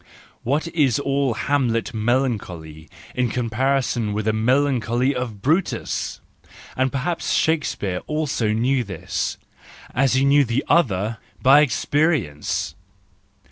[0.41, 6.21] What is all Hamlet melancholy in comparison with the melancholy of Brutus!—
[6.75, 9.37] and perhaps Shakespeare also knew this,
[9.93, 12.73] as he knew the other, by experience!